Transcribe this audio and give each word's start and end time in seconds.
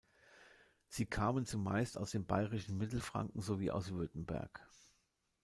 Sie 0.87 1.05
kamen 1.05 1.45
zumeist 1.45 1.95
aus 1.95 2.09
dem 2.09 2.25
bayerischen 2.25 2.75
Mittelfranken 2.75 3.39
sowie 3.41 3.69
aus 3.69 3.91
Württemberg. 3.91 4.67